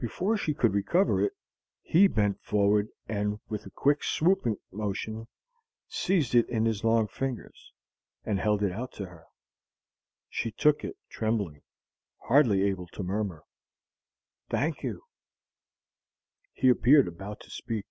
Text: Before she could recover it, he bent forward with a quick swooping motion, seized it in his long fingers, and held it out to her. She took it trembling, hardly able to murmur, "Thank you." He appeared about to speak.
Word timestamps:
Before 0.00 0.36
she 0.36 0.52
could 0.52 0.74
recover 0.74 1.22
it, 1.22 1.32
he 1.80 2.08
bent 2.08 2.42
forward 2.42 2.88
with 3.48 3.66
a 3.66 3.70
quick 3.70 4.02
swooping 4.02 4.56
motion, 4.72 5.28
seized 5.86 6.34
it 6.34 6.48
in 6.48 6.64
his 6.64 6.82
long 6.82 7.06
fingers, 7.06 7.70
and 8.24 8.40
held 8.40 8.64
it 8.64 8.72
out 8.72 8.90
to 8.94 9.06
her. 9.06 9.26
She 10.28 10.50
took 10.50 10.82
it 10.82 10.96
trembling, 11.08 11.62
hardly 12.26 12.64
able 12.64 12.88
to 12.88 13.04
murmur, 13.04 13.44
"Thank 14.48 14.82
you." 14.82 15.04
He 16.52 16.68
appeared 16.68 17.06
about 17.06 17.38
to 17.42 17.50
speak. 17.50 17.86